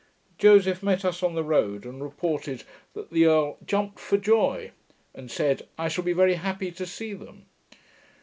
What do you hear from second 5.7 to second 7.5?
'I shall be very happy to see them.'